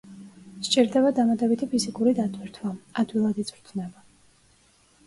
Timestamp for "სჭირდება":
0.67-1.11